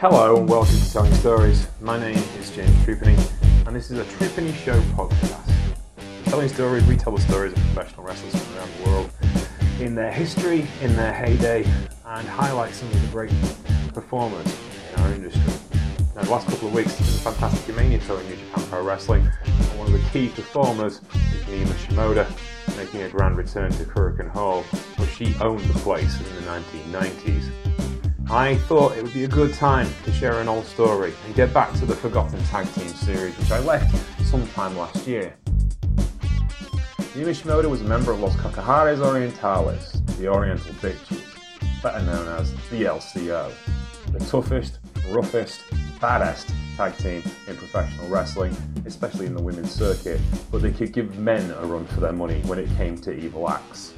[0.00, 1.68] Hello and welcome to Telling Stories.
[1.78, 3.18] My name is James Trupany
[3.66, 5.52] and this is a Trupany Show podcast.
[6.24, 9.10] Telling stories, we tell the stories of professional wrestlers from around the world
[9.78, 11.64] in their history, in their heyday,
[12.06, 13.30] and highlight some of the great
[13.92, 14.46] performers
[14.90, 15.52] in our industry.
[16.16, 18.64] Now, the last couple of weeks, there's been a fantastic mania tour in New Japan
[18.70, 22.26] Pro Wrestling, and one of the key performers is Mima Shimoda,
[22.78, 24.62] making a grand return to Korakuen Hall,
[24.96, 27.59] where she owned the place in the 1990s.
[28.32, 31.52] I thought it would be a good time to share an old story and get
[31.52, 33.92] back to the Forgotten Tag Team series, which I left
[34.24, 35.34] sometime last year.
[37.16, 42.52] Mima Shimoda was a member of Los Cachorras Orientales, the Oriental Bitches, better known as
[42.70, 43.52] the LCO,
[44.12, 45.64] the toughest, roughest,
[46.00, 50.20] baddest tag team in professional wrestling, especially in the women's circuit,
[50.52, 53.50] but they could give men a run for their money when it came to evil
[53.50, 53.92] acts.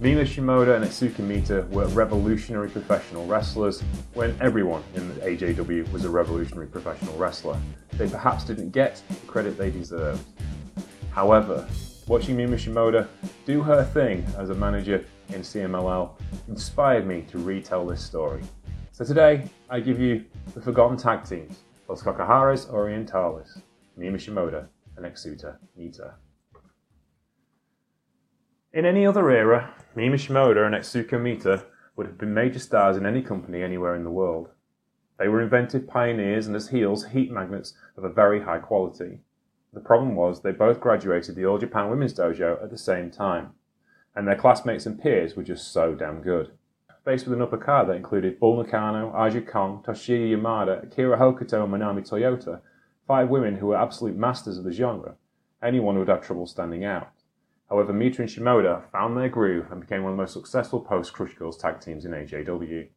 [0.00, 3.80] Mima Shimoda and Etsuko Mita were revolutionary professional wrestlers
[4.14, 7.58] when everyone in the AJW was a revolutionary professional wrestler.
[7.94, 10.24] They perhaps didn't get the credit they deserved.
[11.10, 11.68] However,
[12.06, 13.08] watching Mima Shimoda
[13.44, 16.12] do her thing as a manager in CMLL
[16.46, 18.42] inspired me to retell this story.
[18.92, 23.60] So today, I give you the forgotten tag teams, Los Cachorras Orientales,
[23.96, 26.14] Mima Shimoda and Etsuko Mita.
[28.70, 31.64] In any other era, Mima Shimoda and Etsuko Mita
[31.96, 34.50] would have been major stars in any company anywhere in the world.
[35.18, 39.20] They were inventive pioneers and as heels, heat magnets of a very high quality.
[39.72, 43.54] The problem was they both graduated the All Japan Women's Dojo at the same time,
[44.14, 46.52] and their classmates and peers were just so damn good.
[47.06, 51.64] Faced with an upper card that included Bull Nakano, Aja Kong, Toshiyo Yamada, Akira Hokuto,
[51.64, 52.60] and Manami Toyota,
[53.06, 55.14] five women who were absolute masters of the genre,
[55.62, 57.10] anyone would have trouble standing out.
[57.68, 61.12] However, Mita and Shimoda found their groove and became one of the most successful post
[61.12, 62.88] Crush Girls tag teams in AJW.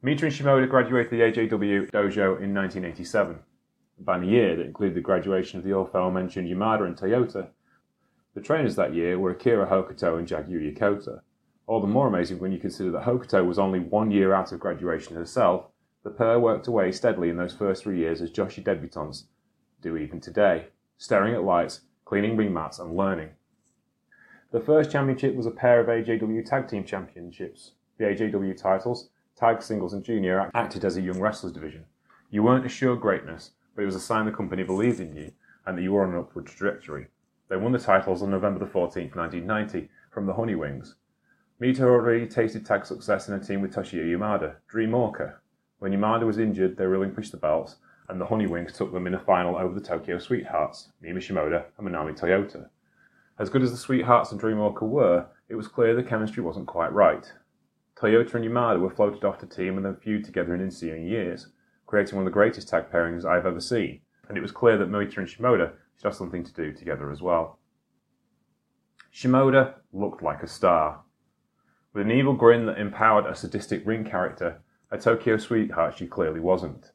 [0.00, 3.38] Mita and Shimoda graduated the AJW dojo in 1987.
[4.00, 7.48] About a year that included the graduation of the aforementioned Yamada and Toyota.
[8.34, 11.20] The trainers that year were Akira Hokuto and Jaguar Yokota.
[11.66, 14.60] All the more amazing when you consider that Hokuto was only one year out of
[14.60, 15.66] graduation herself.
[16.04, 19.24] The pair worked away steadily in those first three years as Joshi debutantes
[19.82, 23.30] do even today, staring at lights, cleaning ring mats, and learning.
[24.52, 27.70] The first championship was a pair of AJW Tag Team Championships.
[27.96, 31.86] The AJW titles, Tag, Singles, and Junior, acted as a young wrestlers division.
[32.28, 35.32] You weren't assured greatness, but it was a sign the company believed in you
[35.64, 37.06] and that you were on an upward trajectory.
[37.48, 40.96] They won the titles on November the 14th, 1990, from the Honey Wings.
[41.58, 45.36] Mita already tasted tag success in a team with Toshiyo Yamada, Dream Orca.
[45.78, 47.76] When Yamada was injured, they relinquished the belts,
[48.10, 51.64] and the Honey Wings took them in a final over the Tokyo Sweethearts, Mima Shimoda
[51.78, 52.68] and Manami Toyota.
[53.38, 56.66] As good as the Sweethearts and Dream Orca were, it was clear the chemistry wasn't
[56.66, 57.32] quite right.
[57.96, 61.48] Toyota and Yamada were floated off the team and then feud together in ensuing years,
[61.86, 64.90] creating one of the greatest tag pairings I've ever seen, and it was clear that
[64.90, 67.58] Mita and Shimoda should have something to do together as well.
[69.12, 71.02] Shimoda looked like a star.
[71.92, 76.40] With an evil grin that empowered a sadistic ring character, a Tokyo sweetheart she clearly
[76.40, 76.92] wasn't.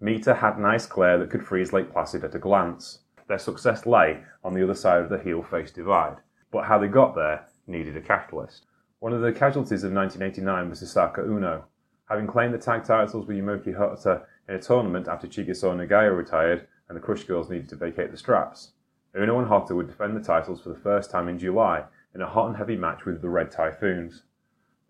[0.00, 3.00] Mita had nice glare that could freeze Lake Placid at a glance.
[3.30, 6.16] Their success lay on the other side of the heel face divide,
[6.50, 8.66] but how they got there needed a catalyst.
[8.98, 11.66] One of the casualties of 1989 was Hisako Uno.
[12.08, 16.66] Having claimed the tag titles with Yumiko Hotta in a tournament after Chigusa Nagayo retired
[16.88, 18.72] and the Crush Girls needed to vacate the straps,
[19.16, 22.26] Uno and Hotta would defend the titles for the first time in July in a
[22.26, 24.24] hot and heavy match with the Red Typhoons.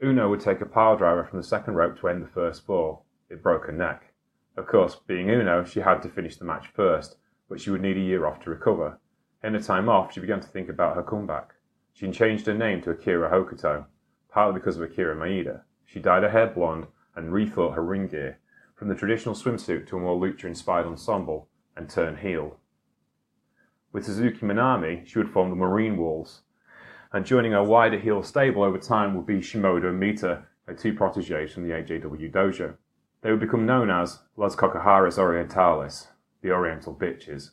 [0.02, 3.02] Uno would take a power driver from the second rope to end the first four.
[3.28, 4.14] It broke her neck.
[4.56, 7.16] Of course, being Uno, she had to finish the match first,
[7.50, 8.98] but she would need a year off to recover.
[9.42, 11.54] In the time off, she began to think about her comeback.
[11.92, 13.86] She changed her name to Akira Hokuto,
[14.30, 15.62] partly because of Akira Maeda.
[15.84, 18.38] She dyed her hair blonde and rethought her ring gear,
[18.76, 22.58] from the traditional swimsuit to a more lucha-inspired ensemble, and turned heel.
[23.92, 26.42] With Suzuka Minami, she would form the Marine Wolves,
[27.12, 30.94] and joining her wider heel stable over time would be Shimoda and Mita, her two
[30.94, 32.76] proteges from the AJW dojo.
[33.22, 36.06] They would become known as Las Cachorras Orientales,
[36.42, 37.50] the Oriental Bitches.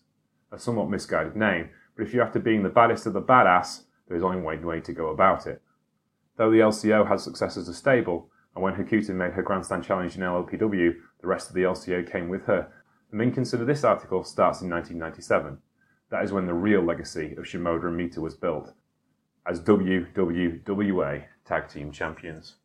[0.51, 4.17] A somewhat misguided name, but if you're after being the baddest of the badass, there
[4.17, 5.61] is only one way to go about it.
[6.37, 10.15] Though the LCO had success as a stable, and when Hokuto made her grandstand challenge
[10.15, 12.71] in LLPW, the rest of the LCO came with her,
[13.09, 15.57] the main consider this article starts in 1997.
[16.09, 18.73] That is when the real legacy of Shimoda and Mita was built,
[19.45, 22.55] as WWWA Tag Team Champions.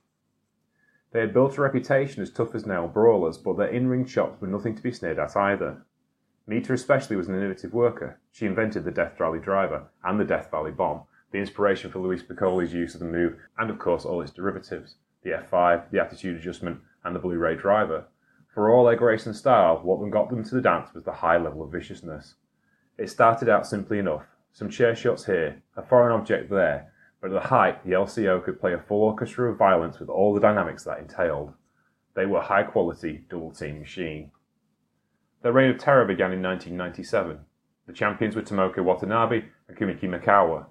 [1.13, 4.41] They had built a reputation as tough as nail brawlers, but their in ring chops
[4.41, 5.85] were nothing to be sneered at either.
[6.47, 8.19] Mita especially was an innovative worker.
[8.33, 12.23] She invented the Death Valley driver and the Death Valley bomb, the inspiration for Luis
[12.23, 16.37] Piccoli's use of the move, and of course all its derivatives, the F5, the attitude
[16.37, 18.07] adjustment, and the Blu-ray driver.
[18.53, 21.39] For all their grace and style, what got them to the dance was the high
[21.39, 22.35] level of viciousness.
[22.99, 27.41] It started out simply enough some chair shots here, a foreign object there, but at
[27.41, 30.85] the height, the LCO could play a full orchestra of violence with all the dynamics
[30.85, 31.55] that entailed.
[32.15, 34.33] They were high quality, double team machine.
[35.43, 37.41] Their reign of terror began in 1997.
[37.87, 40.67] The champions were Tomoko Watanabe and Kumiko Maekawa.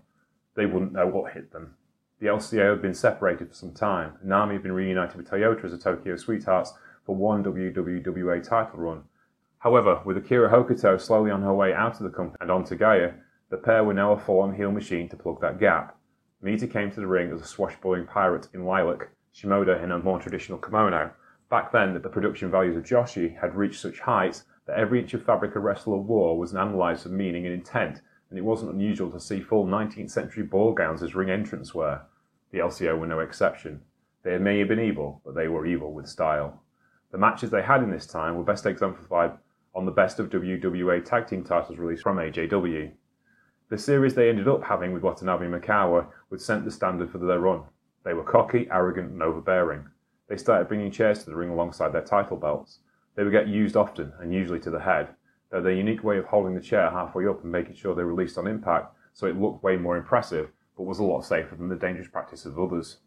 [0.55, 1.75] They wouldn't know what hit them.
[2.19, 5.71] The LCO had been separated for some time, Mima had been reunited with Toyota as
[5.71, 6.73] the Tokyo Sweethearts
[7.05, 9.03] for one WWWA title run.
[9.59, 13.15] However, with Akira Hokuto slowly on her way out of the company and onto GAEA,
[13.49, 15.97] the pair were now a full-on heel machine to plug that gap.
[16.41, 20.19] Mita came to the ring as a swashbuckling pirate in lilac, Shimoda in a more
[20.19, 21.11] traditional kimono.
[21.49, 25.21] Back then, the production values of Joshi had reached such heights that every inch of
[25.25, 29.19] fabric a wrestler wore was analysed of meaning and intent, and it wasn't unusual to
[29.19, 32.03] see full 19th century ball gowns as ring entrance wear.
[32.51, 33.81] The LCO were no exception.
[34.23, 36.63] They may have been evil, but they were evil with style.
[37.11, 39.33] The matches they had in this time were best exemplified
[39.75, 42.91] on the best of WWA tag team titles released from AJW.
[43.69, 47.17] The series they ended up having with Watanabe and Maekawa would set the standard for
[47.17, 47.63] their run.
[48.05, 49.89] They were cocky, arrogant, and overbearing.
[50.29, 52.79] They started bringing chairs to the ring alongside their title belts.
[53.15, 55.09] They would get used often, and usually to the head,
[55.49, 58.37] though their unique way of holding the chair halfway up and making sure they released
[58.37, 61.75] on impact so it looked way more impressive but was a lot safer than the
[61.75, 62.97] dangerous practices of others.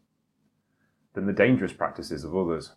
[1.13, 2.73] Than the dangerous practices of others.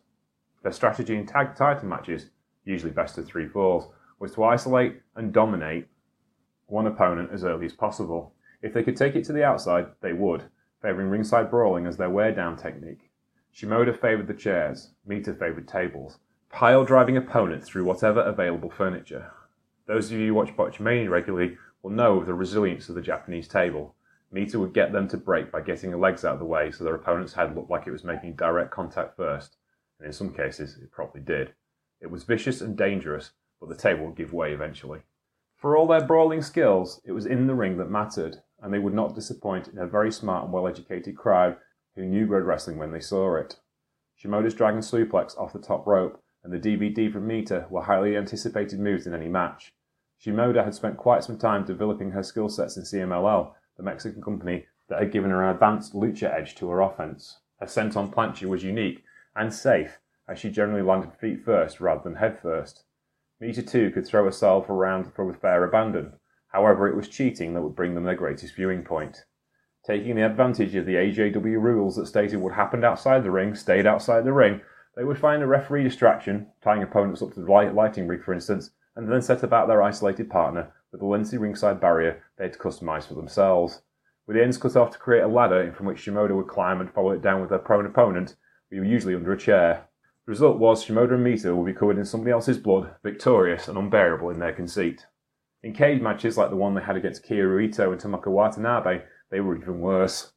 [0.63, 2.31] Their strategy in tag title matches,
[2.65, 5.87] usually best of three falls, was to isolate and dominate
[6.67, 8.35] one opponent as early as possible.
[8.63, 10.45] If they could take it to the outside, they would,
[10.83, 13.11] favouring ringside brawling as their wear down technique.
[13.55, 16.19] Shimoda favoured the chairs, Mita favoured tables,
[16.51, 19.31] pile driving opponents through whatever available furniture.
[19.87, 23.49] Those of you who watch Botchamania regularly will know of the resilience of the Japanese
[23.49, 23.95] table,
[24.31, 26.85] Mita would get them to break by getting their legs out of the way so
[26.85, 29.57] their opponent's head looked like it was making direct contact first,
[29.99, 31.55] and in some cases it probably did.
[32.01, 33.31] It was vicious and dangerous,
[33.61, 35.01] but the table would give way eventually.
[35.57, 38.95] For all their brawling skills, it was in the ring that mattered, and they would
[38.95, 41.57] not disappoint in a very smart and well educated crowd
[41.97, 43.57] who knew road wrestling when they saw it.
[44.23, 48.81] Shimoda's Dragon Suplex off the top rope and the DVD from Mita were highly anticipated
[48.81, 49.73] moves in any match.
[50.21, 54.67] Shimoda had spent quite some time developing her skill sets in CMLL the Mexican company
[54.89, 57.39] that had given her an advanced lucha edge to her offense.
[57.61, 59.05] Her senton plancha was unique
[59.37, 59.99] and safe,
[60.29, 62.85] as she generally landed feet first rather than head first.
[63.41, 66.15] Mita too could throw herself around with fair abandon.
[66.49, 69.25] However, it was cheating that would bring them their greatest viewing point.
[69.87, 73.87] Taking the advantage of the AJW rules that stated what happened outside the ring stayed
[73.87, 74.61] outside the ring,
[74.99, 78.71] they would find a referee distraction, tying opponents up to the lighting rig, for instance,
[78.97, 82.59] and then set about their isolated partner with a lengthy ringside barrier they had to
[82.59, 83.83] customise for themselves.
[84.27, 86.93] With the ends cut off to create a ladder from which Shimoda would climb and
[86.93, 88.35] follow it down with their prone opponent,
[88.73, 89.85] we were usually under a chair.
[90.27, 93.79] The result was Shimoda and Mita would be covered in somebody else's blood, victorious and
[93.79, 95.07] unbearable in their conceit.
[95.63, 99.39] In cage matches like the one they had against Kaoru Ito and Tomoko Watanabe, they
[99.39, 100.33] were even worse.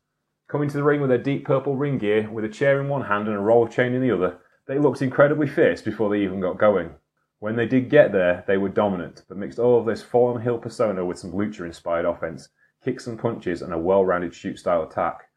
[0.47, 3.05] Coming to the ring with their deep purple ring gear, with a chair in one
[3.05, 4.37] hand and a roll chain in the other,
[4.67, 6.91] they looked incredibly fierce before they even got going.
[7.39, 10.59] When they did get there, they were dominant, but mixed all of this fallen hill
[10.59, 12.49] persona with some lucha inspired offense,
[12.83, 15.29] kicks and punches, and a well rounded shoot style attack.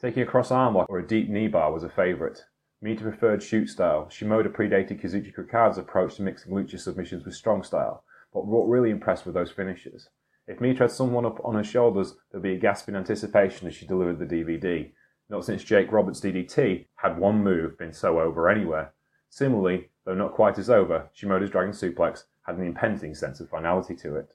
[0.00, 2.44] Taking a cross arm lock or a deep knee bar was a favourite.
[2.80, 4.06] Mita preferred shoot style.
[4.10, 8.02] Shimoda predated Kazuchika Okada's approach to mixing lucha submissions with strong style,
[8.34, 10.08] but what really impressed were those finishes.
[10.48, 13.76] If Mita had someone up on her shoulders, there'd be a gasp in anticipation as
[13.76, 14.90] she delivered the DVD.
[15.32, 18.92] Not since Jake Roberts' DDT had one move been so over anywhere.
[19.30, 23.96] Similarly, though not quite as over, Shimoda's Dragon Suplex had an impending sense of finality
[23.96, 24.34] to it.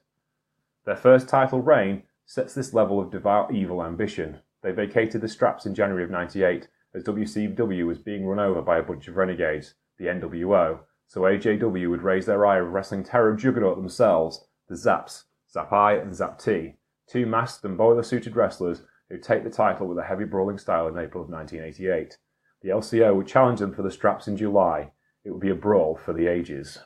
[0.86, 4.40] Their first title reign sets this level of devout evil ambition.
[4.60, 8.78] They vacated the straps in January of 98 as WCW was being run over by
[8.78, 13.36] a bunch of renegades, the NWO, so AJW would raise their eye of wrestling terror
[13.36, 16.74] juggernaut themselves, the Zaps, Zap I and Zap T,
[17.06, 20.88] two masked and boiler suited wrestlers who take the title with a heavy brawling style
[20.88, 22.18] in April of 1988.
[22.62, 24.90] The LCO would challenge them for the straps in July.
[25.24, 26.78] It would be a brawl for the ages.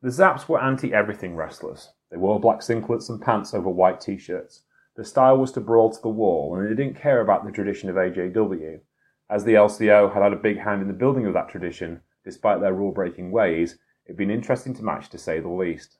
[0.00, 1.90] The Zaps were anti everything wrestlers.
[2.10, 4.64] They wore black singlets and pants over white t shirts.
[4.96, 7.88] The style was to brawl to the wall, and they didn't care about the tradition
[7.88, 8.80] of AJW.
[9.30, 12.60] As the LCO had had a big hand in the building of that tradition, despite
[12.60, 15.98] their rule breaking ways, it'd been interesting to match to say the least.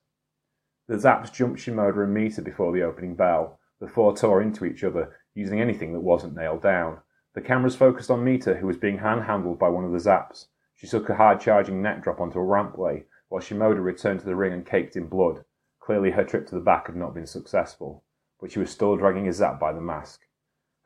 [0.89, 3.59] The Zaps jumped Shimoda and Mita before the opening bell.
[3.81, 6.99] The four tore into each other, using anything that wasn't nailed down.
[7.35, 10.47] The cameras focused on Mita, who was being handhandled by one of the Zaps.
[10.75, 14.37] She took a hard charging neck drop onto a rampway, while Shimoda returned to the
[14.37, 15.45] ring and caked in blood.
[15.81, 18.05] Clearly her trip to the back had not been successful,
[18.41, 20.21] but she was still dragging a Zap by the mask.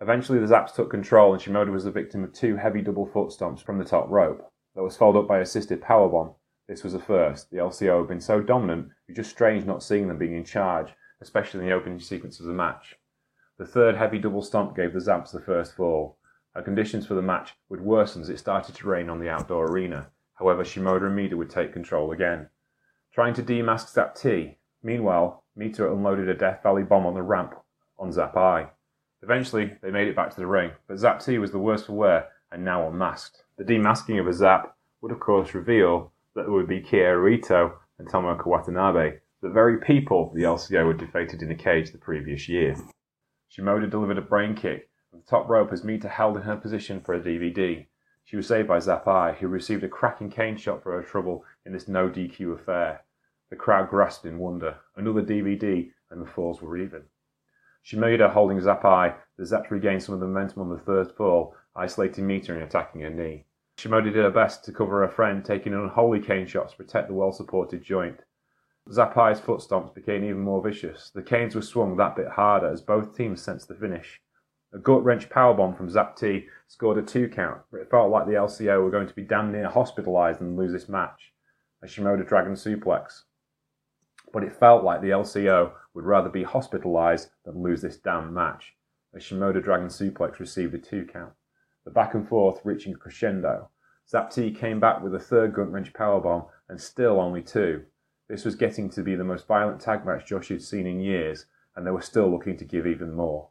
[0.01, 3.31] Eventually the Zaps took control and Shimoda was the victim of two heavy double foot
[3.31, 6.35] stomps from the top rope, that was followed up by assisted powerbomb.
[6.69, 7.51] This was a first.
[7.51, 10.45] The LCO had been so dominant, it was just strange not seeing them being in
[10.45, 12.97] charge, especially in the opening sequence of the match.
[13.59, 16.19] The third heavy double stomp gave the Zaps the first fall.
[16.55, 19.67] Her conditions for the match would worsen as it started to rain on the outdoor
[19.71, 20.09] arena.
[20.35, 22.51] However, Shimoda and Mita would take control again.
[23.13, 24.59] Trying to demask Zap T.
[24.83, 27.55] Meanwhile, Mita unloaded a Death Valley bomb on the ramp
[27.99, 28.69] on Zap I.
[29.23, 31.95] Eventually, they made it back to the ring, but Zap T was the worst for
[31.95, 33.45] wear and now unmasked.
[33.57, 37.73] The demasking of a Zap would of course reveal that it would be Kaoru Ito
[37.99, 42.49] and Tomoko Watanabe, the very people the LCO had defeated in a cage the previous
[42.49, 42.77] year.
[43.51, 47.01] Shimoda delivered a brain kick from the top rope as Mita held in her position
[47.01, 47.87] for a DVD.
[48.25, 51.45] She was saved by Zap I, who received a cracking cane shot for her trouble
[51.65, 53.05] in this no DQ affair.
[53.51, 54.79] The crowd grasped in wonder.
[54.97, 57.05] Another DVD, and the falls were even.
[57.85, 61.55] Shimoda holding Zap I, the Zaps regained some of the momentum on the third fall,
[61.77, 63.47] isolating Mita and attacking her knee.
[63.79, 67.15] Shimoda did her best to cover her friend, taking unholy cane shot to protect the
[67.15, 68.25] well-supported joint.
[68.93, 71.11] Zap I's foot stomps became even more vicious.
[71.11, 74.21] The canes were swung that bit harder as both teams sensed the finish.
[74.73, 78.27] A gut wrench powerbomb from Zap T scored a two count, but it felt like
[78.27, 81.33] the LCO were going to be damn near hospitalised and lose this match.
[81.83, 83.23] A Shimoda Dragon suplex.
[84.33, 88.75] But it felt like the LCO would rather be hospitalised than lose this damn match.
[89.15, 91.33] A Shimoda Dragon suplex received a two count.
[91.85, 93.71] The back and forth reaching a crescendo.
[94.09, 97.85] Zap T came back with a third gut wrench powerbomb and still only two.
[98.29, 101.47] This was getting to be the most violent tag match Joshi had seen in years,
[101.75, 103.49] and they were still looking to give even more.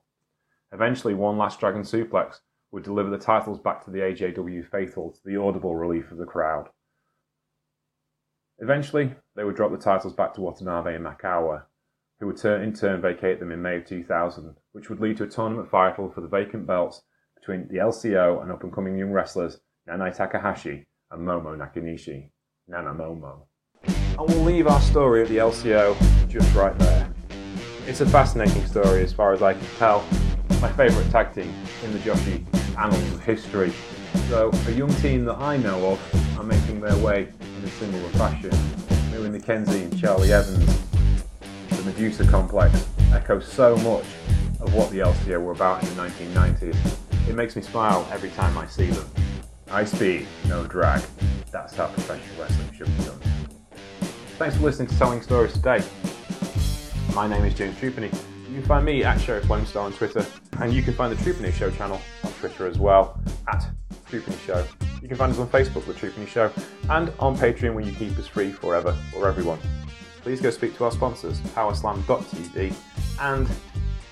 [0.72, 2.40] Eventually, one last Dragon Suplex
[2.72, 6.26] would deliver the titles back to the AJW faithful to the audible relief of the
[6.26, 6.70] crowd.
[8.60, 11.64] Eventually, they would drop the titles back to Watanabe and Maekawa,
[12.20, 15.24] who would turn, in turn vacate them in May of 2000, which would lead to
[15.24, 17.02] a tournament final for the vacant belts
[17.36, 22.30] between the LCO and up and coming young wrestlers Nanae Takahashi and Momoe Nakanishi.
[22.68, 23.46] Nana Momo.
[24.18, 27.10] And we'll leave our story at the LCO just right there.
[27.86, 30.06] It's a fascinating story as far as I can tell.
[30.62, 31.54] My favourite tag team
[31.84, 32.46] in the Joshi
[32.78, 33.74] annals of history.
[34.30, 38.10] So, a young team that I know of are making their way in a similar
[38.12, 38.52] fashion.
[39.12, 40.84] Millie McKenzie and Charlie Evans,
[41.70, 44.06] the Medusa complex, echo so much
[44.62, 47.28] of what the LCO were about in the 1990s.
[47.28, 49.10] It makes me smile every time I see them.
[49.68, 51.04] High speed, no drag.
[51.52, 53.15] That's how professional wrestling should be done.
[54.38, 55.82] Thanks for listening to Telling Stories today.
[57.16, 58.14] My name is James Trupany.
[58.50, 60.26] You can find me at Sheriff Lone Star on Twitter,
[60.60, 63.66] and you can find the Trupany Show channel on Twitter as well, at
[64.10, 64.66] Trupany Show.
[65.02, 66.52] You can find us on Facebook, The Trupany Show,
[66.90, 69.58] and on Patreon where you keep us free forever for everyone.
[70.22, 72.76] Please go speak to our sponsors, Powerslam.tv
[73.22, 73.48] and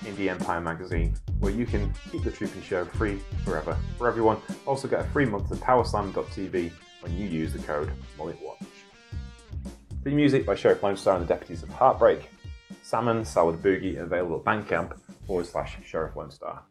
[0.04, 4.38] Indie Empire Magazine, where you can keep The Trupany Show free forever for everyone.
[4.64, 8.63] Also get a free month of Powerslam.tv when you use the code MulletWatch.
[10.04, 12.28] The music by Sheriff Lone Star and the Deputies of Heartbreak.
[12.82, 16.62] Salmon, Salad Boogie, available at Bandcamp forward slash Sheriff Lone Star.